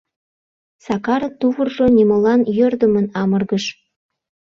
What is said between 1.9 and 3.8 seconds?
нимолан йӧрдымын амыргыш.